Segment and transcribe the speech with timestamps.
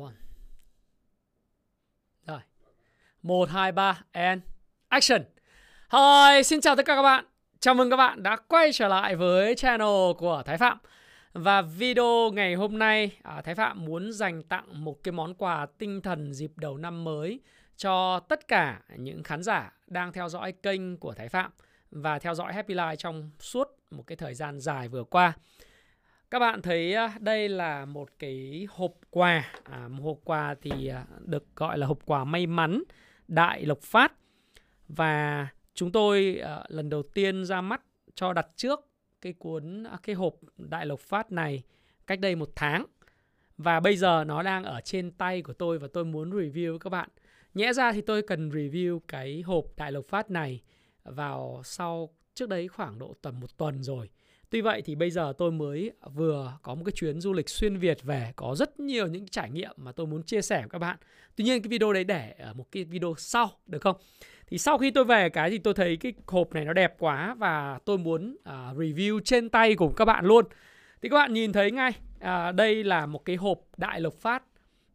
[0.00, 0.14] one.
[2.26, 2.40] Rồi.
[3.22, 4.42] 1, 2, 3, and
[4.88, 5.22] action.
[5.92, 7.24] Hi, xin chào tất cả các bạn.
[7.60, 10.78] Chào mừng các bạn đã quay trở lại với channel của Thái Phạm.
[11.32, 15.66] Và video ngày hôm nay, à, Thái Phạm muốn dành tặng một cái món quà
[15.78, 17.40] tinh thần dịp đầu năm mới
[17.76, 21.50] cho tất cả những khán giả đang theo dõi kênh của Thái Phạm
[21.90, 25.32] và theo dõi Happy Life trong suốt một cái thời gian dài vừa qua.
[26.32, 30.86] Các bạn thấy à, đây là một cái hộp quà, à, một hộp quà thì
[30.86, 32.82] à, được gọi là hộp quà may mắn
[33.28, 34.12] Đại Lộc Phát
[34.88, 37.82] và chúng tôi à, lần đầu tiên ra mắt
[38.14, 38.80] cho đặt trước
[39.20, 41.62] cái cuốn à, cái hộp Đại Lộc Phát này
[42.06, 42.86] cách đây một tháng
[43.58, 46.78] và bây giờ nó đang ở trên tay của tôi và tôi muốn review với
[46.78, 47.08] các bạn.
[47.54, 50.62] Nhẽ ra thì tôi cần review cái hộp Đại Lộc Phát này
[51.04, 54.10] vào sau trước đấy khoảng độ tầm một tuần rồi.
[54.52, 57.76] Tuy vậy thì bây giờ tôi mới vừa có một cái chuyến du lịch xuyên
[57.76, 60.78] Việt về Có rất nhiều những trải nghiệm mà tôi muốn chia sẻ với các
[60.78, 60.96] bạn.
[61.36, 63.96] Tuy nhiên cái video đấy để ở một cái video sau được không?
[64.46, 67.34] Thì sau khi tôi về cái thì tôi thấy cái hộp này nó đẹp quá
[67.38, 70.44] Và tôi muốn uh, review trên tay của các bạn luôn.
[71.02, 74.42] Thì các bạn nhìn thấy ngay uh, Đây là một cái hộp đại lộc phát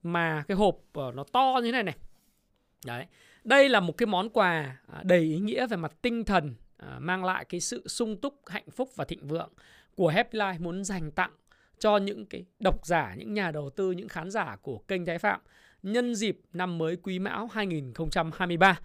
[0.03, 1.95] Mà cái hộp uh, nó to như thế này này.
[2.85, 3.05] Đấy
[3.43, 6.99] Đây là một cái món quà à, đầy ý nghĩa về mặt tinh thần À,
[6.99, 9.53] mang lại cái sự sung túc, hạnh phúc và thịnh vượng
[9.95, 11.31] của Happy Life muốn dành tặng
[11.79, 15.17] cho những cái độc giả, những nhà đầu tư, những khán giả của kênh Thái
[15.17, 15.41] Phạm
[15.83, 18.79] nhân dịp năm mới Quý Mão 2023.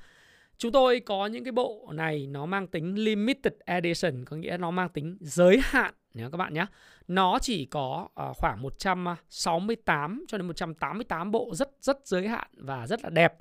[0.58, 4.70] Chúng tôi có những cái bộ này nó mang tính limited edition có nghĩa nó
[4.70, 6.66] mang tính giới hạn nhé các bạn nhé.
[7.08, 12.86] Nó chỉ có uh, khoảng 168 cho đến 188 bộ rất rất giới hạn và
[12.86, 13.34] rất là đẹp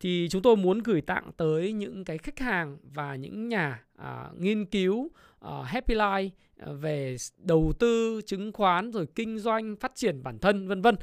[0.00, 4.28] thì chúng tôi muốn gửi tặng tới những cái khách hàng và những nhà à,
[4.38, 9.92] nghiên cứu à, Happy Life à, về đầu tư chứng khoán rồi kinh doanh phát
[9.94, 10.96] triển bản thân vân vân.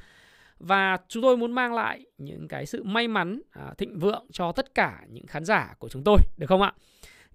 [0.59, 4.51] Và chúng tôi muốn mang lại những cái sự may mắn à, thịnh vượng cho
[4.51, 6.73] tất cả những khán giả của chúng tôi được không ạ?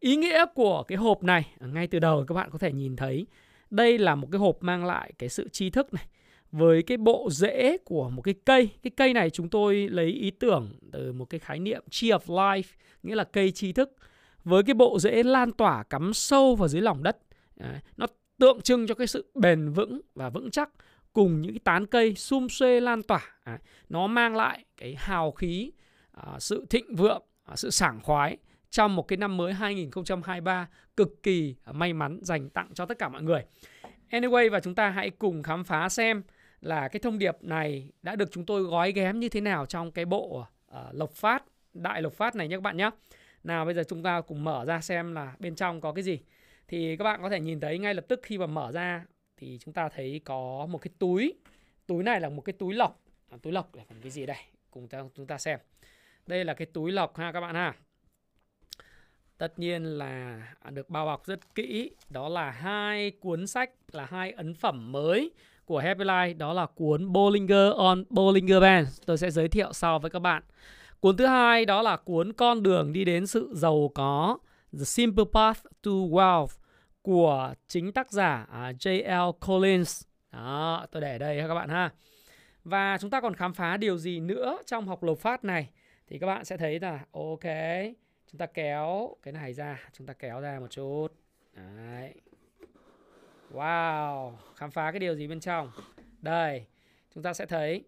[0.01, 2.97] Ý nghĩa của cái hộp này à, ngay từ đầu các bạn có thể nhìn
[2.97, 3.27] thấy
[3.71, 6.07] đây là một cái hộp mang lại cái sự tri thức này
[6.53, 8.71] với cái bộ rễ của một cái cây.
[8.83, 12.19] Cái cây này chúng tôi lấy ý tưởng từ một cái khái niệm tree of
[12.27, 13.97] life, nghĩa là cây tri thức.
[14.45, 17.19] Với cái bộ rễ lan tỏa cắm sâu vào dưới lòng đất.
[17.57, 18.07] Đấy, nó
[18.39, 20.71] tượng trưng cho cái sự bền vững và vững chắc
[21.13, 23.23] cùng những cái tán cây sum xuê lan tỏa.
[23.47, 25.73] Đấy, nó mang lại cái hào khí,
[26.13, 28.37] à, sự thịnh vượng, à, sự sảng khoái
[28.71, 33.09] trong một cái năm mới 2023 cực kỳ may mắn dành tặng cho tất cả
[33.09, 33.45] mọi người.
[34.11, 36.23] Anyway và chúng ta hãy cùng khám phá xem
[36.61, 39.93] là cái thông điệp này đã được chúng tôi gói ghém như thế nào trong
[39.93, 42.91] cái bộ uh, lộc phát đại lộc phát này nhé các bạn nhé.
[43.45, 46.19] Nào bây giờ chúng ta cùng mở ra xem là bên trong có cái gì.
[46.69, 49.05] Thì các bạn có thể nhìn thấy ngay lập tức khi mà mở ra
[49.37, 51.35] thì chúng ta thấy có một cái túi.
[51.87, 53.01] Túi này là một cái túi lọc.
[53.31, 54.37] À, túi lọc là cái gì đây?
[54.71, 55.59] Cùng ta, chúng ta xem.
[56.27, 57.75] Đây là cái túi lọc ha các bạn ha.
[59.39, 61.91] Tất nhiên là được bao bọc rất kỹ.
[62.11, 65.31] Đó là hai cuốn sách là hai ấn phẩm mới
[65.69, 69.99] của Happy Life đó là cuốn Bollinger on Bollinger Band Tôi sẽ giới thiệu sau
[69.99, 70.43] với các bạn.
[71.01, 74.39] Cuốn thứ hai đó là cuốn Con đường đi đến sự giàu có
[74.73, 76.59] The Simple Path to Wealth
[77.03, 79.47] của chính tác giả à, J.L.
[79.47, 80.03] Collins.
[80.33, 81.91] Đó, tôi để đây các bạn ha.
[82.65, 85.71] Và chúng ta còn khám phá điều gì nữa trong học lộc phát này
[86.09, 87.45] thì các bạn sẽ thấy là ok,
[88.31, 91.09] chúng ta kéo cái này ra, chúng ta kéo ra một chút.
[91.57, 92.15] Đấy.
[93.53, 95.71] Wow, khám phá cái điều gì bên trong?
[96.21, 96.67] Đây,
[97.15, 97.85] chúng ta sẽ thấy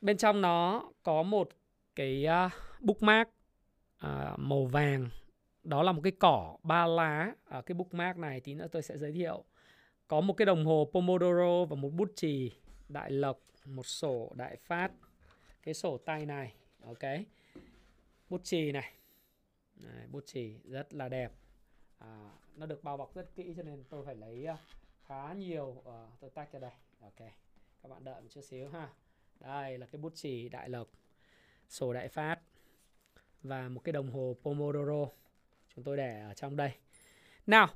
[0.00, 1.48] bên trong nó có một
[1.94, 3.28] cái uh, bookmark
[4.06, 5.08] uh, màu vàng.
[5.64, 8.98] Đó là một cái cỏ ba lá ở cái bookmark này tí nữa tôi sẽ
[8.98, 9.44] giới thiệu.
[10.08, 12.52] Có một cái đồng hồ Pomodoro và một bút chì
[12.88, 14.92] đại lộc, một sổ đại phát.
[15.62, 17.10] Cái sổ tay này, ok.
[18.28, 18.92] Bút chì này.
[19.74, 21.32] Đấy, bút chì rất là đẹp.
[22.00, 24.56] À, nó được bao bọc rất kỹ cho nên tôi phải lấy à,
[25.06, 25.84] khá nhiều uh,
[26.20, 26.72] tôi tách ra đây.
[27.00, 27.30] Ok
[27.82, 28.88] các bạn đợi một chút xíu ha.
[29.40, 30.88] Đây là cái bút chì đại lộc
[31.68, 32.36] sổ đại phát
[33.42, 35.12] và một cái đồng hồ Pomodoro
[35.74, 36.72] chúng tôi để ở trong đây.
[37.46, 37.68] Nào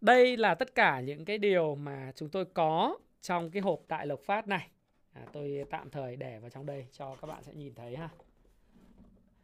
[0.00, 4.06] đây là tất cả những cái điều mà chúng tôi có trong cái hộp đại
[4.06, 4.70] lộc phát này.
[5.12, 8.08] À, tôi tạm thời để vào trong đây cho các bạn sẽ nhìn thấy ha.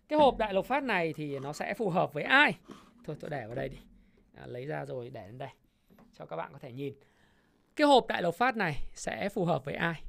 [0.08, 2.58] Cái hộp đại lộc phát này thì nó sẽ phù hợp với ai?
[3.04, 3.78] Thôi tôi để vào đây đi
[4.36, 5.50] à, lấy ra rồi để lên đây
[6.18, 6.94] cho các bạn có thể nhìn.
[7.76, 10.02] Cái hộp đại lộc phát này sẽ phù hợp với ai?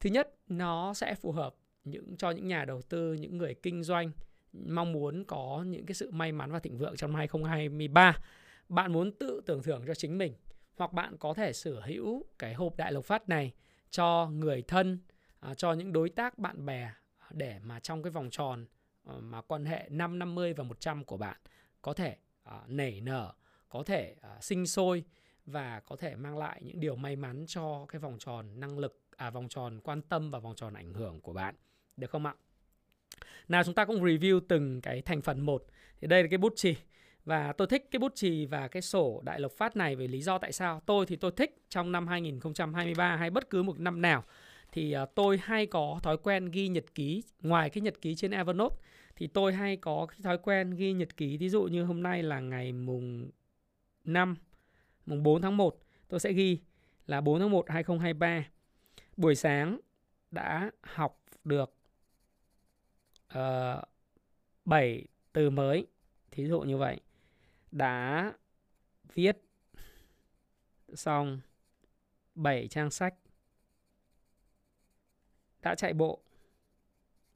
[0.00, 3.82] Thứ nhất nó sẽ phù hợp những cho những nhà đầu tư những người kinh
[3.82, 4.10] doanh
[4.52, 8.16] mong muốn có những cái sự may mắn và thịnh vượng trong 2023
[8.68, 10.34] bạn muốn tự tưởng thưởng cho chính mình
[10.76, 13.52] hoặc bạn có thể sở hữu cái hộp đại lộc phát này
[13.90, 14.98] cho người thân
[15.40, 16.82] à, cho những đối tác bạn bè
[17.18, 18.66] à, để mà trong cái vòng tròn
[19.04, 21.36] ờ, mà quan hệ 5 50 và 100 của bạn
[21.82, 22.16] có thể
[22.48, 23.32] uh, nảy nở,
[23.68, 25.04] có thể à, sinh sôi
[25.46, 29.00] và có thể mang lại những điều may mắn cho cái vòng tròn năng lực
[29.16, 31.54] à vòng tròn quan tâm và vòng tròn ảnh hưởng của bạn.
[31.96, 32.34] Được không ạ?
[33.48, 35.64] Nào chúng ta cũng review từng cái thành phần một.
[36.00, 36.76] Thì đây là cái bút chì
[37.24, 40.22] và tôi thích cái bút chì và cái sổ đại lộc phát này vì lý
[40.22, 40.80] do tại sao?
[40.86, 44.24] Tôi thì tôi thích trong năm 2023 hay bất cứ một năm nào
[44.72, 48.30] thì à, tôi hay có thói quen ghi nhật ký ngoài cái nhật ký trên
[48.30, 48.76] Evernote
[49.16, 52.22] thì tôi hay có cái thói quen ghi nhật ký ví dụ như hôm nay
[52.22, 53.30] là ngày mùng
[54.06, 54.36] 5
[55.06, 56.60] mùng 4 tháng 1 tôi sẽ ghi
[57.06, 58.44] là 4 tháng 1 2023
[59.16, 59.80] buổi sáng
[60.30, 61.74] đã học được
[63.28, 63.88] ờ, uh,
[64.64, 65.86] 7 từ mới
[66.30, 67.00] thí dụ như vậy.
[67.70, 68.32] Đã
[69.14, 69.38] viết
[70.94, 71.40] xong
[72.34, 73.14] 7 trang sách.
[75.62, 76.20] Đã chạy bộ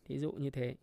[0.05, 0.75] thí dụ như thế.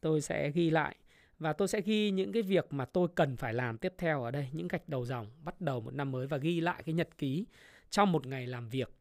[0.00, 0.96] Tôi sẽ ghi lại
[1.40, 4.30] và tôi sẽ ghi những cái việc mà tôi cần phải làm tiếp theo ở
[4.30, 7.18] đây những gạch đầu dòng bắt đầu một năm mới và ghi lại cái nhật
[7.18, 7.46] ký
[7.90, 8.92] trong một ngày làm việc.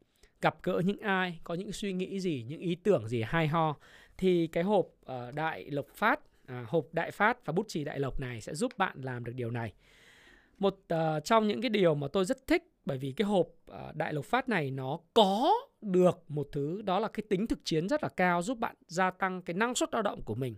[0.41, 3.75] Gặp gỡ những ai có những suy nghĩ gì những ý tưởng gì hay ho
[4.17, 7.99] thì cái hộp uh, đại lộc phát à, hộp đại phát và bút chì đại
[7.99, 9.73] lộc này sẽ giúp bạn làm được điều này.
[10.57, 13.95] Một uh, trong những cái điều mà tôi rất thích bởi vì cái hộp uh,
[13.95, 17.89] đại lộc phát này nó có được một thứ đó là cái tính thực chiến
[17.89, 20.55] rất là cao giúp bạn gia tăng cái năng suất lao động của mình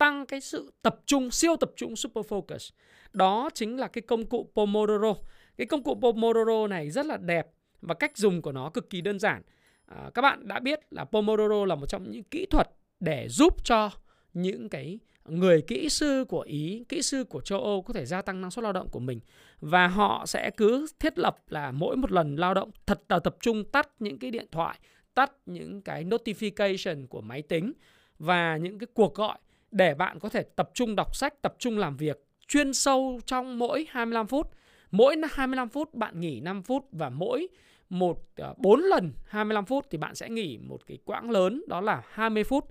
[0.00, 2.70] tăng cái sự tập trung siêu tập trung super focus.
[3.12, 5.14] Đó chính là cái công cụ Pomodoro.
[5.56, 7.46] Cái công cụ Pomodoro này rất là đẹp
[7.80, 9.42] và cách dùng của nó cực kỳ đơn giản.
[9.86, 12.70] À, các bạn đã biết là Pomodoro là một trong những kỹ thuật
[13.00, 13.90] để giúp cho
[14.32, 18.22] những cái người kỹ sư của Ý, kỹ sư của châu Âu có thể gia
[18.22, 19.20] tăng năng suất lao động của mình.
[19.60, 23.36] Và họ sẽ cứ thiết lập là mỗi một lần lao động thật là tập
[23.40, 24.78] trung tắt những cái điện thoại,
[25.14, 27.72] tắt những cái notification của máy tính
[28.18, 29.38] và những cái cuộc gọi
[29.70, 33.58] để bạn có thể tập trung đọc sách, tập trung làm việc chuyên sâu trong
[33.58, 34.50] mỗi 25 phút.
[34.90, 37.48] Mỗi 25 phút bạn nghỉ 5 phút và mỗi
[37.90, 41.64] một à, uh, 4 lần 25 phút thì bạn sẽ nghỉ một cái quãng lớn
[41.68, 42.64] đó là 20 phút.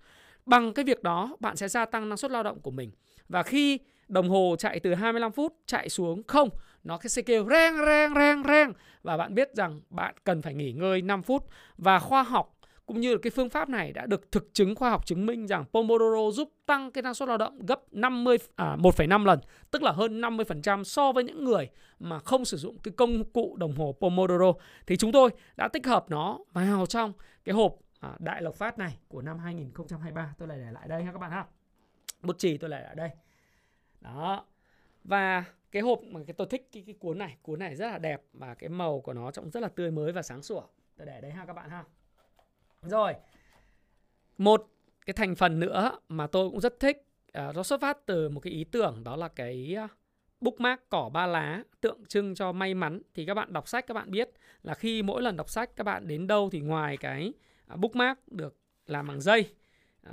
[0.45, 2.91] Bằng cái việc đó bạn sẽ gia tăng năng suất lao động của mình.
[3.29, 6.49] Và khi đồng hồ chạy từ 25 phút chạy xuống không,
[6.83, 8.73] nó sẽ kêu reng reng reng reng
[9.03, 11.47] và bạn biết rằng bạn cần phải nghỉ ngơi 5 phút
[11.77, 12.58] và khoa học
[12.89, 15.47] cũng như là cái phương pháp này đã được thực chứng khoa học chứng minh
[15.47, 19.39] rằng Pomodoro giúp tăng cái năng suất lao động gấp 50 à 1,5 lần,
[19.71, 21.69] tức là hơn 50% so với những người
[21.99, 24.53] mà không sử dụng cái công cụ đồng hồ Pomodoro
[24.87, 27.13] thì chúng tôi đã tích hợp nó vào trong
[27.43, 30.33] cái hộp à, đại lộc phát này của năm 2023.
[30.37, 31.45] Tôi lại để lại đây ha các bạn ha.
[32.21, 33.09] Bút chì tôi lại ở đây.
[34.01, 34.45] Đó.
[35.03, 37.97] Và cái hộp mà cái tôi thích cái, cái cuốn này, cuốn này rất là
[37.97, 40.61] đẹp và cái màu của nó trông rất là tươi mới và sáng sủa.
[40.97, 41.83] Tôi để đây ha các bạn ha.
[42.81, 43.13] Rồi,
[44.37, 44.67] một
[45.05, 48.39] cái thành phần nữa mà tôi cũng rất thích uh, nó xuất phát từ một
[48.39, 49.91] cái ý tưởng đó là cái uh,
[50.41, 53.01] bookmark cỏ ba lá tượng trưng cho may mắn.
[53.13, 54.29] Thì các bạn đọc sách các bạn biết
[54.63, 57.33] là khi mỗi lần đọc sách các bạn đến đâu thì ngoài cái
[57.73, 59.49] uh, bookmark được làm bằng dây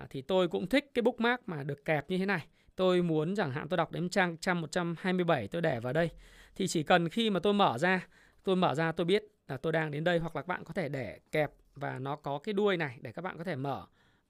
[0.03, 2.47] uh, thì tôi cũng thích cái bookmark mà được kẹp như thế này.
[2.77, 6.11] Tôi muốn chẳng hạn tôi đọc đến trang 127 tôi để vào đây.
[6.55, 8.07] Thì chỉ cần khi mà tôi mở ra
[8.45, 10.73] tôi mở ra tôi biết là tôi đang đến đây hoặc là các bạn có
[10.73, 13.87] thể để kẹp và nó có cái đuôi này để các bạn có thể mở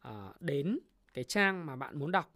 [0.08, 0.78] uh, đến
[1.14, 2.32] cái trang mà bạn muốn đọc.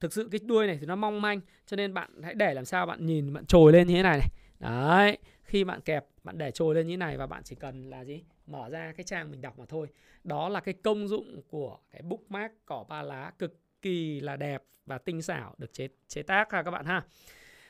[0.00, 2.64] Thực sự cái đuôi này thì nó mong manh cho nên bạn hãy để làm
[2.64, 4.28] sao bạn nhìn bạn trồi lên như thế này này.
[4.60, 7.90] Đấy khi bạn kẹp bạn để trồi lên như thế này và bạn chỉ cần
[7.90, 8.24] là gì?
[8.46, 9.88] Mở ra cái trang mình đọc mà thôi.
[10.24, 14.62] Đó là cái công dụng của cái bookmark cỏ ba lá cực kỳ là đẹp
[14.86, 17.02] và tinh xảo được chế chế tác ha các bạn ha.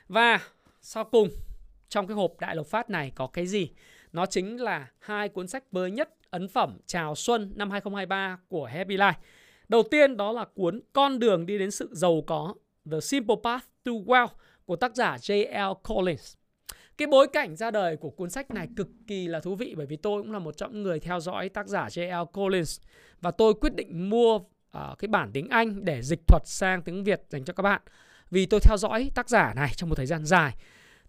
[0.09, 0.40] Và
[0.81, 1.28] sau cùng
[1.88, 3.71] trong cái hộp đại lộc phát này có cái gì?
[4.12, 8.64] Nó chính là hai cuốn sách mới nhất ấn phẩm Chào Xuân năm 2023 của
[8.64, 9.12] Happy Life.
[9.69, 12.55] Đầu tiên đó là cuốn Con đường đi đến sự giàu có
[12.90, 14.28] The Simple Path to Wealth
[14.64, 15.73] của tác giả J.L.
[15.88, 16.35] Collins.
[16.99, 19.87] Cái bối cảnh ra đời của cuốn sách này cực kỳ là thú vị bởi
[19.87, 22.25] vì tôi cũng là một trong những người theo dõi tác giả J.L.
[22.33, 22.81] Collins
[23.21, 24.45] và tôi quyết định mua uh,
[24.99, 27.83] cái bản tiếng Anh để dịch thuật sang tiếng Việt dành cho các bạn.
[28.31, 30.57] Vì tôi theo dõi tác giả này trong một thời gian dài.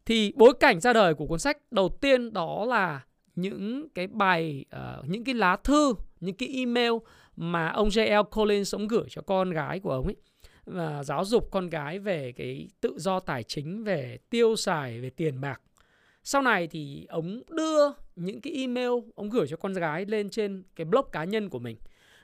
[0.05, 3.01] Thì bối cảnh ra đời của cuốn sách đầu tiên đó là
[3.37, 6.91] những cái bài uh, những cái lá thư những cái email
[7.35, 10.15] mà ông JL Collins ông gửi cho con gái của ông ấy.
[10.65, 15.09] Và giáo dục con gái về cái tự do tài chính về tiêu xài về
[15.09, 15.61] tiền bạc.
[16.23, 20.63] Sau này thì ông đưa những cái email ông gửi cho con gái lên trên
[20.75, 21.77] cái blog cá nhân của mình.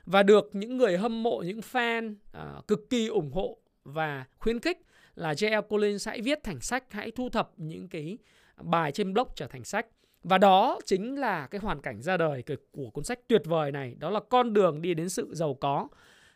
[0.04, 4.60] Và được những người hâm mộ những fan uh, cực kỳ ủng hộ và khuyến
[4.60, 4.78] khích
[5.14, 8.18] là JL Collins hãy viết thành sách hãy thu thập những cái
[8.62, 9.86] bài trên blog trở thành sách.
[10.24, 13.94] Và đó chính là cái hoàn cảnh ra đời của cuốn sách tuyệt vời này,
[13.98, 15.88] đó là con đường đi đến sự giàu có.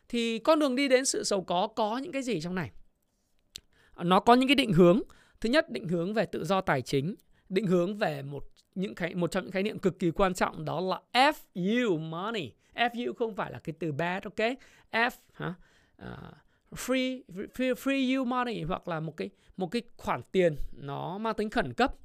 [0.09, 2.71] Thì con đường đi đến sự giàu có có những cái gì trong này?
[3.97, 5.01] Nó có những cái định hướng.
[5.41, 7.15] Thứ nhất, định hướng về tự do tài chính,
[7.49, 8.43] định hướng về một
[8.75, 12.51] những khái, một trong những khái niệm cực kỳ quan trọng đó là FU money.
[12.75, 14.49] FU không phải là cái từ bad, ok?
[14.91, 15.53] F hả?
[16.03, 16.07] Uh,
[16.71, 21.33] free, free free you money hoặc là một cái một cái khoản tiền nó mang
[21.33, 21.95] tính khẩn cấp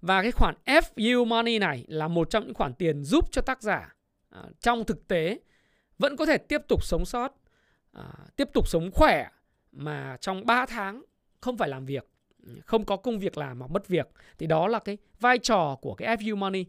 [0.00, 3.62] và cái khoản FU money này là một trong những khoản tiền giúp cho tác
[3.62, 3.94] giả
[4.30, 5.40] à, trong thực tế
[5.98, 7.34] vẫn có thể tiếp tục sống sót,
[7.92, 8.04] à,
[8.36, 9.28] tiếp tục sống khỏe
[9.72, 11.04] mà trong 3 tháng
[11.40, 12.10] không phải làm việc,
[12.64, 14.08] không có công việc làm mà mất việc.
[14.38, 16.64] Thì đó là cái vai trò của cái FU money.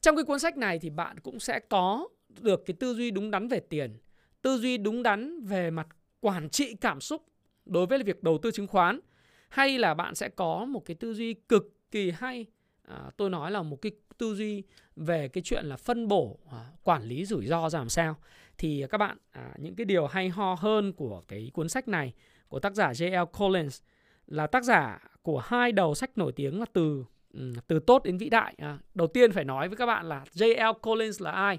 [0.00, 2.08] Trong cái cuốn sách này thì bạn cũng sẽ có
[2.40, 3.98] được cái tư duy đúng đắn về tiền,
[4.42, 5.86] tư duy đúng đắn về mặt
[6.20, 7.26] quản trị cảm xúc
[7.66, 9.00] đối với việc đầu tư chứng khoán
[9.48, 12.46] hay là bạn sẽ có một cái tư duy cực kỳ hay
[12.92, 14.62] à, tôi nói là một cái tư duy
[14.96, 18.16] về cái chuyện là phân bổ à, quản lý rủi ro ra làm sao
[18.58, 22.12] thì các bạn à, những cái điều hay ho hơn của cái cuốn sách này
[22.48, 23.24] của tác giả J.L.
[23.38, 23.82] Collins
[24.26, 28.18] là tác giả của hai đầu sách nổi tiếng là từ ừ, từ tốt đến
[28.18, 30.78] vĩ đại à, đầu tiên phải nói với các bạn là J.L.
[30.82, 31.58] Collins là ai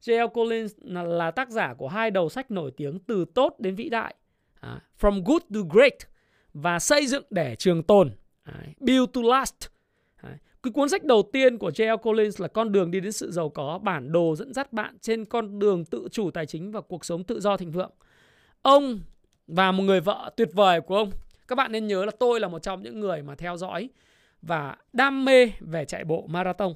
[0.00, 0.26] J.L.
[0.34, 3.88] Collins là, là tác giả của hai đầu sách nổi tiếng từ tốt đến vĩ
[3.88, 4.14] đại
[4.60, 5.98] à, From Good to Great
[6.54, 8.10] và xây dựng để trường tồn
[8.42, 9.75] à, Build to Last
[10.66, 11.96] cái cuốn sách đầu tiên của J.L.
[11.96, 15.24] Collins là Con đường đi đến sự giàu có, bản đồ dẫn dắt bạn trên
[15.24, 17.90] con đường tự chủ tài chính và cuộc sống tự do thịnh vượng.
[18.62, 19.00] Ông
[19.46, 21.10] và một người vợ tuyệt vời của ông.
[21.48, 23.88] Các bạn nên nhớ là tôi là một trong những người mà theo dõi
[24.42, 26.72] và đam mê về chạy bộ marathon.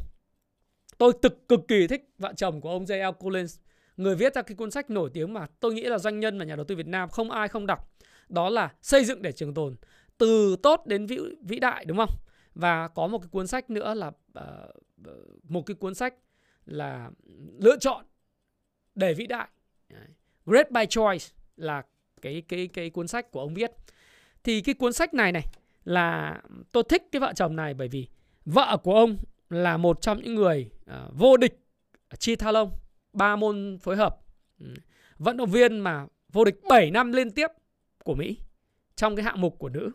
[0.99, 3.13] Tôi cực cực kỳ thích vợ chồng của ông J.L.
[3.13, 3.59] Collins,
[3.97, 6.45] người viết ra cái cuốn sách nổi tiếng mà tôi nghĩ là doanh nhân và
[6.45, 7.89] nhà đầu tư Việt Nam không ai không đọc.
[8.29, 9.77] Đó là xây dựng để trường tồn,
[10.19, 12.11] từ tốt đến vĩ, vĩ đại đúng không?
[12.55, 14.07] Và có một cái cuốn sách nữa là
[14.39, 14.45] uh,
[15.49, 16.15] một cái cuốn sách
[16.67, 17.11] là
[17.59, 18.05] lựa chọn
[18.95, 19.49] để vĩ đại.
[20.47, 21.27] Great by choice
[21.57, 21.83] là
[22.23, 23.71] cái cái cái cuốn sách của ông viết.
[24.45, 25.45] Thì cái cuốn sách này này
[25.85, 26.41] là
[26.73, 28.07] tôi thích cái vợ chồng này bởi vì
[28.45, 29.17] vợ của ông
[29.51, 31.61] là một trong những người uh, vô địch
[32.19, 32.71] chi tha lông
[33.13, 34.17] ba môn phối hợp
[34.61, 34.67] ừ.
[35.19, 37.51] vận động viên mà vô địch 7 năm liên tiếp
[38.05, 38.37] của Mỹ
[38.97, 39.91] trong cái hạng mục của nữ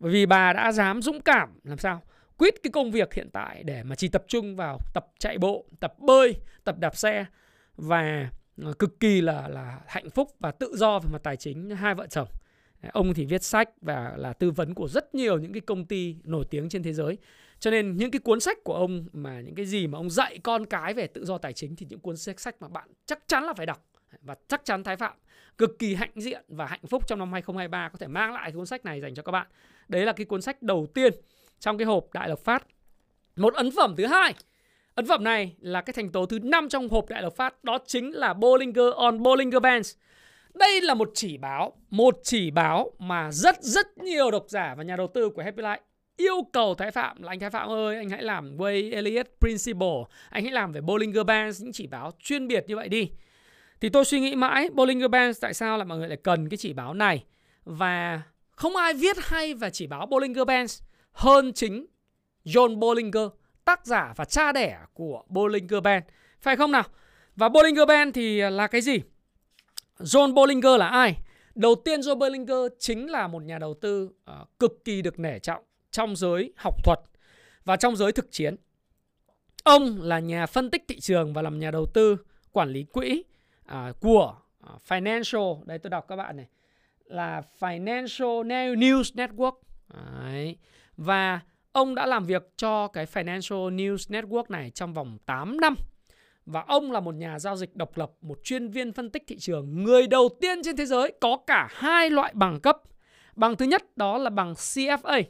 [0.00, 2.02] bởi vì bà đã dám dũng cảm, làm sao
[2.38, 5.66] quit cái công việc hiện tại để mà chỉ tập trung vào tập chạy bộ,
[5.80, 7.26] tập bơi, tập đạp xe
[7.76, 8.30] và
[8.62, 11.70] ờ, cực kỳ là là hạnh phúc và tự do về mặt tài chính.
[11.70, 12.28] Hai vợ chồng
[12.82, 15.86] ờ, ông thì viết sách và là tư vấn của rất nhiều những cái công
[15.86, 17.18] ty nổi tiếng trên thế giới.
[17.60, 20.38] Cho nên những cái cuốn sách của ông mà những cái gì mà ông dạy
[20.42, 23.18] con cái về tự do tài chính thì những cuốn sách sách mà bạn chắc
[23.26, 23.84] chắn là phải đọc
[24.20, 25.16] và chắc chắn Thái Phạm.
[25.58, 28.66] Cực kỳ hạnh diện và hạnh phúc trong năm 2023 có thể mang lại cuốn
[28.66, 29.46] sách này dành cho các bạn.
[29.88, 31.12] Đấy là cái cuốn sách đầu tiên
[31.60, 32.66] trong cái hộp Đại Lộc Phát.
[33.36, 34.34] Một ấn phẩm thứ hai.
[34.94, 37.78] Ấn phẩm này là cái thành tố thứ năm trong hộp Đại Lộc Phát, đó
[37.86, 39.96] chính là Bollinger on Bollinger Bands.
[40.54, 44.82] Đây là một chỉ báo, một chỉ báo mà rất rất nhiều độc giả và
[44.82, 45.78] nhà đầu tư của Happy Life
[46.18, 50.04] yêu cầu Thái Phạm là anh Thái Phạm ơi anh hãy làm Way Elliott Principle
[50.30, 53.10] anh hãy làm về Bollinger Bands những chỉ báo chuyên biệt như vậy đi
[53.80, 56.56] thì tôi suy nghĩ mãi Bollinger Bands tại sao là mọi người lại cần cái
[56.56, 57.24] chỉ báo này
[57.64, 58.22] và
[58.58, 61.86] không ai viết hay và chỉ báo Bollinger Bands hơn chính
[62.44, 63.28] John Bollinger
[63.64, 66.04] tác giả và cha đẻ của Bollinger Band.
[66.40, 66.82] Phải không nào?
[67.36, 69.00] Và Bollinger Band thì là cái gì?
[69.98, 71.16] John Bollinger là ai?
[71.54, 75.38] Đầu tiên John Bollinger chính là một nhà đầu tư uh, cực kỳ được nể
[75.38, 77.00] trọng trong giới học thuật
[77.64, 78.56] và trong giới thực chiến.
[79.64, 82.16] Ông là nhà phân tích thị trường và làm nhà đầu tư
[82.52, 83.24] quản lý quỹ
[83.66, 86.46] à, của ờ, Financial, đây tôi đọc các bạn này,
[87.08, 88.46] là Financial
[88.76, 89.52] News Network.
[89.94, 90.56] Đấy.
[90.96, 91.40] Và
[91.72, 95.74] ông đã làm việc cho cái Financial News Network này trong vòng 8 năm.
[96.46, 99.38] Và ông là một nhà giao dịch độc lập, một chuyên viên phân tích thị
[99.38, 102.76] trường, người đầu tiên trên thế giới có cả hai loại bằng cấp.
[103.36, 105.22] Bằng thứ nhất đó là bằng CFA,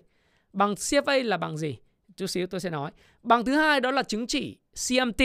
[0.52, 1.78] Bằng CFA là bằng gì?
[2.16, 2.90] Chút xíu tôi sẽ nói.
[3.23, 4.58] Bằng thứ hai đó là chứng chỉ
[4.88, 5.23] CMT.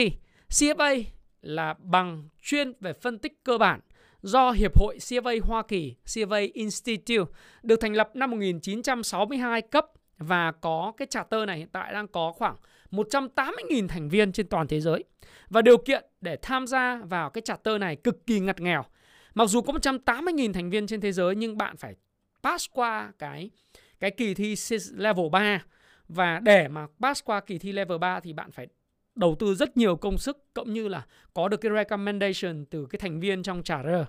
[0.48, 1.02] CFA
[1.42, 3.80] là bằng chuyên về phân tích cơ bản
[4.24, 9.86] do Hiệp hội CFA Hoa Kỳ, CFA Institute, được thành lập năm 1962 cấp
[10.18, 12.56] và có cái charter này hiện tại đang có khoảng
[12.90, 15.04] 180.000 thành viên trên toàn thế giới.
[15.48, 18.84] Và điều kiện để tham gia vào cái charter này cực kỳ ngặt nghèo.
[19.34, 21.94] Mặc dù có 180.000 thành viên trên thế giới nhưng bạn phải
[22.42, 23.50] pass qua cái
[24.00, 24.54] cái kỳ thi
[24.94, 25.64] level 3
[26.08, 28.66] và để mà pass qua kỳ thi level 3 thì bạn phải
[29.14, 32.98] đầu tư rất nhiều công sức cũng như là có được cái recommendation từ cái
[32.98, 34.06] thành viên trong charter.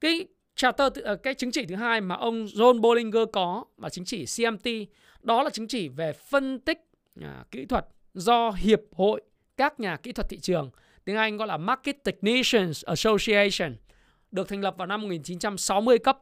[0.00, 4.04] Cái charter ờ, cái chứng chỉ thứ hai mà ông John Bollinger có và chứng
[4.04, 4.68] chỉ CMT
[5.22, 6.78] đó là chứng chỉ về phân tích
[7.20, 9.22] à, kỹ thuật do Hiệp hội
[9.56, 10.70] các nhà kỹ thuật thị trường,
[11.04, 13.76] tiếng Anh gọi là Market Technicians Association,
[14.30, 16.20] được thành lập vào năm 1960 cấp.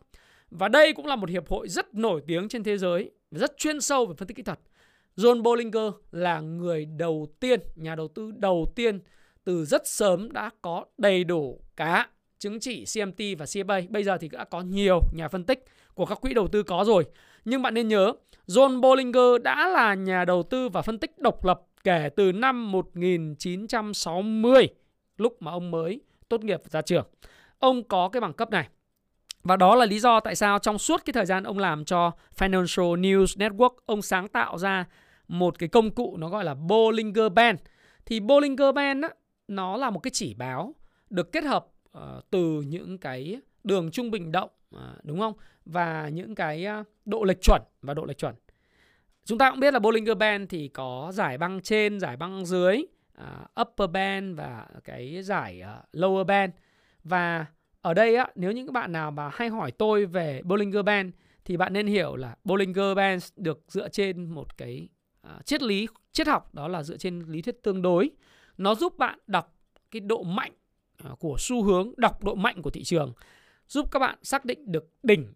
[0.51, 3.81] Và đây cũng là một hiệp hội rất nổi tiếng trên thế giới, rất chuyên
[3.81, 4.61] sâu về phân tích kỹ thuật.
[5.21, 9.01] John Bollinger là người đầu tiên, nhà đầu tư đầu tiên
[9.45, 12.09] từ rất sớm đã có đầy đủ cá
[12.39, 13.87] chứng chỉ CMT và CFA.
[13.91, 16.85] Bây giờ thì đã có nhiều nhà phân tích của các quỹ đầu tư có
[16.85, 17.05] rồi.
[17.45, 18.13] Nhưng bạn nên nhớ,
[18.47, 22.73] John Bollinger đã là nhà đầu tư và phân tích độc lập kể từ năm
[22.73, 24.69] 1960,
[25.17, 27.07] lúc mà ông mới tốt nghiệp ra trường.
[27.59, 28.69] Ông có cái bằng cấp này.
[29.43, 32.13] Và đó là lý do tại sao trong suốt cái thời gian ông làm cho
[32.39, 34.87] Financial News Network, ông sáng tạo ra
[35.31, 37.59] một cái công cụ nó gọi là Bollinger Band.
[38.07, 39.11] Thì Bollinger Band á,
[39.49, 40.75] nó là một cái chỉ báo
[41.11, 41.67] được kết hợp
[41.99, 45.35] uh, từ những cái đường trung bình động uh, đúng không?
[45.65, 48.35] Và những cái uh, độ lệch chuẩn và độ lệch chuẩn.
[49.25, 52.83] Chúng ta cũng biết là Bollinger Band thì có giải băng trên, giải băng dưới,
[53.19, 56.53] uh, upper band và cái giải uh, lower band.
[57.05, 57.47] Và
[57.83, 61.11] ở đây á, nếu những bạn nào mà hay hỏi tôi về Bollinger Band
[61.45, 64.89] thì bạn nên hiểu là Bollinger Band được dựa trên một cái
[65.37, 68.11] uh, triết lý triết học đó là dựa trên lý thuyết tương đối.
[68.59, 69.57] Nó giúp bạn đọc
[69.91, 70.53] cái độ mạnh
[71.05, 73.13] à, của xu hướng, đọc độ mạnh của thị trường,
[73.69, 75.33] giúp các bạn xác định được đỉnh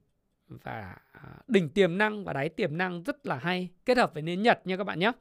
[0.49, 4.23] và à, đỉnh tiềm năng và đáy tiềm năng rất là hay kết hợp với
[4.23, 5.13] nến Nhật nha các bạn nhé.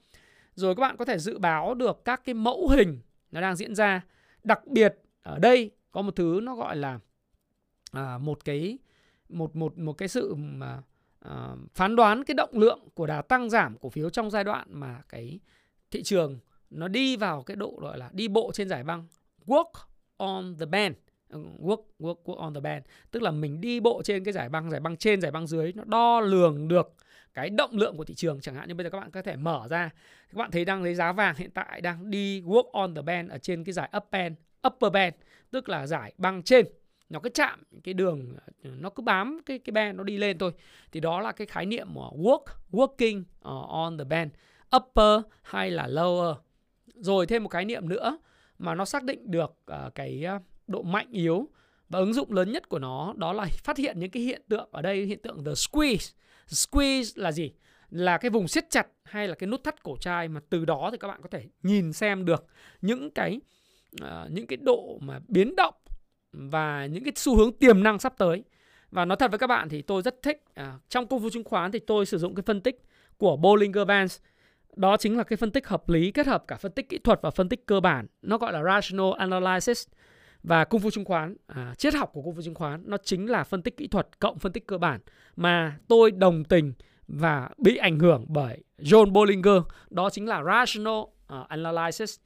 [0.55, 2.99] Rồi các bạn có thể dự báo được các cái mẫu hình
[3.31, 4.01] nó đang diễn ra.
[4.43, 6.99] Đặc biệt ở đây có một thứ nó gọi là
[7.91, 8.77] à, một cái
[9.29, 10.81] một một một cái sự mà
[11.27, 14.67] uh, phán đoán cái động lượng của đà tăng giảm cổ phiếu trong giai đoạn
[14.69, 15.39] mà cái
[15.91, 16.39] thị trường
[16.69, 19.07] nó đi vào cái độ gọi là đi bộ trên giải băng
[19.45, 19.71] work
[20.17, 20.95] on the band.
[21.29, 22.83] Walk work work work on the band.
[23.11, 25.73] Tức là mình đi bộ trên cái giải băng giải băng trên giải băng dưới
[25.73, 26.93] nó đo lường được
[27.33, 28.41] cái động lượng của thị trường.
[28.41, 29.89] Chẳng hạn như bây giờ các bạn có thể mở ra.
[30.29, 33.31] Các bạn thấy đang lấy giá vàng hiện tại đang đi work on the band
[33.31, 34.35] ở trên cái giải up band
[34.67, 35.13] upper band
[35.51, 36.65] tức là giải băng trên
[37.13, 40.51] nó cứ chạm cái đường nó cứ bám cái cái band nó đi lên thôi.
[40.91, 44.31] Thì đó là cái khái niệm của work working ờ, on the band
[44.75, 46.35] upper hay là lower.
[46.95, 48.17] Rồi thêm một khái niệm nữa
[48.59, 50.25] mà nó xác định được ờ, cái
[50.67, 51.47] độ mạnh yếu
[51.89, 54.69] và ứng dụng lớn nhất của nó đó là phát hiện những cái hiện tượng
[54.71, 56.13] ở đây hiện tượng the squeeze.
[56.47, 57.51] Squeeze là gì?
[57.89, 60.89] Là cái vùng siết chặt hay là cái nút thắt cổ chai mà từ đó
[60.91, 62.45] thì các bạn có thể nhìn xem được
[62.81, 63.39] những cái
[64.03, 65.73] uh, những cái độ mà biến động
[66.33, 68.43] và những cái xu hướng tiềm năng sắp tới.
[68.91, 71.43] Và nói thật với các bạn thì tôi rất thích à, trong công vụ chứng
[71.43, 72.81] khoán thì tôi sử dụng cái phân tích
[73.17, 74.19] của Bollinger Bands.
[74.75, 77.19] Đó chính là cái phân tích hợp lý kết hợp cả phân tích kỹ thuật
[77.21, 78.07] và phân tích cơ bản.
[78.21, 79.87] Nó gọi là rational analysis.
[80.43, 83.29] Và công phu chứng khoán, à, triết học của công phu chứng khoán nó chính
[83.29, 84.99] là phân tích kỹ thuật cộng phân tích cơ bản
[85.35, 86.73] mà tôi đồng tình
[87.07, 89.61] và bị ảnh hưởng bởi John Bollinger.
[89.89, 92.19] Đó chính là rational uh, analysis.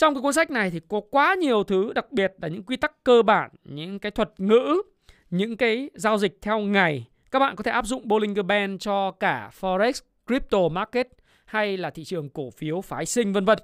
[0.00, 2.76] Trong cái cuốn sách này thì có quá nhiều thứ, đặc biệt là những quy
[2.76, 4.82] tắc cơ bản, những cái thuật ngữ,
[5.30, 7.08] những cái giao dịch theo ngày.
[7.30, 9.92] Các bạn có thể áp dụng Bollinger Band cho cả Forex,
[10.26, 11.08] Crypto Market
[11.44, 13.58] hay là thị trường cổ phiếu phái sinh vân vân.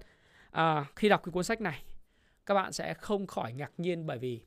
[0.51, 1.83] À, khi đọc cái cuốn sách này,
[2.47, 4.41] các bạn sẽ không khỏi ngạc nhiên bởi vì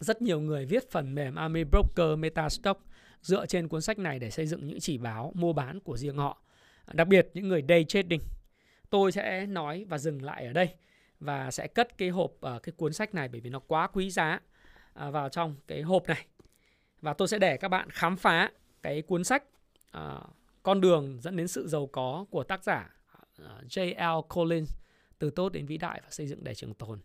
[0.00, 2.80] rất nhiều người viết phần mềm Army Broker Metastock
[3.20, 6.16] dựa trên cuốn sách này để xây dựng những chỉ báo mua bán của riêng
[6.16, 6.42] họ.
[6.92, 8.20] Đặc biệt những người day trading.
[8.90, 10.68] Tôi sẽ nói và dừng lại ở đây
[11.20, 14.10] và sẽ cất cái hộp uh, cái cuốn sách này bởi vì nó quá quý
[14.10, 14.40] giá
[15.06, 16.26] uh, vào trong cái hộp này.
[17.00, 18.52] Và tôi sẽ để các bạn khám phá
[18.82, 19.44] cái cuốn sách
[19.96, 20.02] uh,
[20.62, 22.94] con đường dẫn đến sự giàu có của tác giả
[23.42, 24.20] uh, J.L.
[24.34, 24.74] Collins
[25.18, 27.00] từ tốt đến vĩ đại và xây dựng để trường tồn.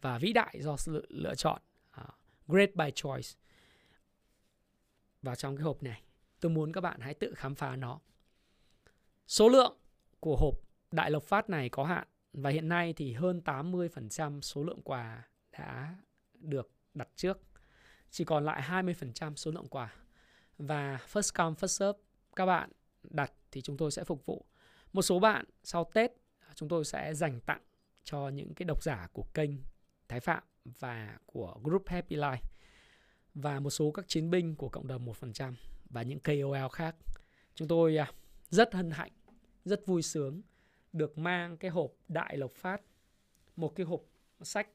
[0.00, 1.62] Và vĩ đại do sự lựa chọn
[2.00, 2.06] uh,
[2.46, 3.28] great by choice
[5.22, 6.02] vào trong cái hộp này.
[6.40, 8.00] Tôi muốn các bạn hãy tự khám phá nó.
[9.26, 9.76] Số lượng
[10.20, 10.54] của hộp
[10.90, 15.28] đại lộc phát này có hạn và hiện nay thì hơn 80% số lượng quà
[15.52, 15.94] đã
[16.34, 17.38] được đặt trước.
[18.10, 19.94] Chỉ còn lại 20% số lượng quà.
[20.58, 21.98] Và first come first serve
[22.36, 22.70] các bạn
[23.02, 24.44] đặt thì chúng tôi sẽ phục vụ.
[24.92, 26.12] Một số bạn sau Tết
[26.54, 27.62] chúng tôi sẽ dành tặng
[28.04, 29.50] cho những cái độc giả của kênh
[30.08, 32.42] Thái Phạm và của group Happy Life
[33.34, 35.52] và một số các chiến binh của cộng đồng 1%
[35.90, 36.96] và những KOL khác.
[37.54, 38.12] Chúng tôi à,
[38.50, 39.12] rất hân hạnh,
[39.64, 40.42] rất vui sướng
[40.92, 42.82] được mang cái hộp đại lộc phát,
[43.56, 44.00] một cái hộp
[44.42, 44.68] sách,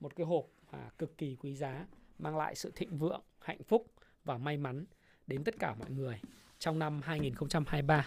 [0.00, 1.86] một cái hộp mà cực kỳ quý giá,
[2.18, 3.86] mang lại sự thịnh vượng, hạnh phúc
[4.24, 4.84] và may mắn
[5.26, 6.20] đến tất cả mọi người
[6.58, 8.06] trong năm 2023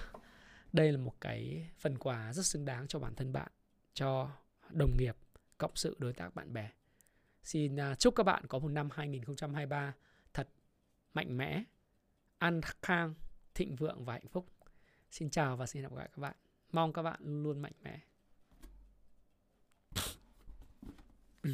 [0.74, 3.52] đây là một cái phần quà rất xứng đáng cho bản thân bạn,
[3.94, 4.32] cho
[4.70, 5.18] đồng nghiệp,
[5.58, 6.70] cộng sự đối tác bạn bè.
[7.44, 9.94] Xin à, chúc các bạn có một năm 2023
[10.34, 10.50] thật
[11.14, 11.64] mạnh mẽ,
[12.38, 13.14] an khang,
[13.54, 14.46] thịnh vượng và hạnh phúc.
[15.12, 16.47] Xin chào và xin hẹn gặp lại các bạn.
[16.72, 18.00] Mong các bạn luôn mạnh mẽ.